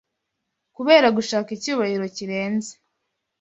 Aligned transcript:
Kubera 0.75 1.07
gushaka 1.17 1.49
icyuhabiro 1.57 2.05
kirenze 2.15 2.71